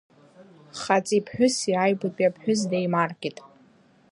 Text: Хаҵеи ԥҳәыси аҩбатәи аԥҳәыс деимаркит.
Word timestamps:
Хаҵеи 0.79 1.21
ԥҳәыси 1.25 1.79
аҩбатәи 1.83 2.27
аԥҳәыс 2.29 2.61
деимаркит. 2.69 3.37